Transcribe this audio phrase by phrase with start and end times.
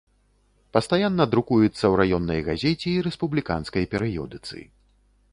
[0.75, 4.57] Пастаянна друкуецца ў раённай газеце і рэспубліканскай перыёдыцы.